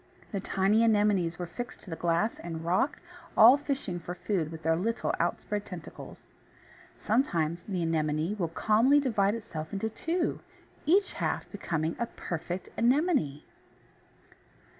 [0.31, 2.97] The tiny Anemones were fixed to the glass and rock,
[3.37, 6.31] all fishing for food with their little outspread tentacles.
[6.97, 10.39] Sometimes the Anemone will calmly divide itself into two,
[10.87, 13.43] each half becoming a perfect Anemone!